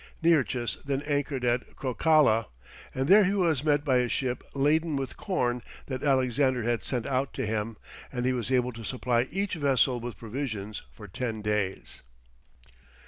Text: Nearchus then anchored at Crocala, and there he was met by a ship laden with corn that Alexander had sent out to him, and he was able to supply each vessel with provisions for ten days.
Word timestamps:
Nearchus 0.23 0.77
then 0.83 1.03
anchored 1.03 1.45
at 1.45 1.75
Crocala, 1.75 2.47
and 2.95 3.07
there 3.07 3.23
he 3.23 3.35
was 3.35 3.63
met 3.63 3.85
by 3.85 3.97
a 3.97 4.09
ship 4.09 4.43
laden 4.55 4.95
with 4.95 5.15
corn 5.15 5.61
that 5.85 6.01
Alexander 6.01 6.63
had 6.63 6.83
sent 6.83 7.05
out 7.05 7.33
to 7.35 7.45
him, 7.45 7.77
and 8.11 8.25
he 8.25 8.33
was 8.33 8.49
able 8.51 8.71
to 8.73 8.83
supply 8.83 9.27
each 9.29 9.53
vessel 9.53 9.99
with 9.99 10.17
provisions 10.17 10.81
for 10.91 11.07
ten 11.07 11.43
days. 11.43 12.01